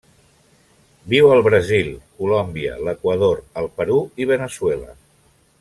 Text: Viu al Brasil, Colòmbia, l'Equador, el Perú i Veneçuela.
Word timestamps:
Viu 1.13 1.27
al 1.33 1.41
Brasil, 1.49 1.91
Colòmbia, 2.23 2.79
l'Equador, 2.89 3.45
el 3.63 3.73
Perú 3.79 4.03
i 4.25 4.31
Veneçuela. 4.37 5.01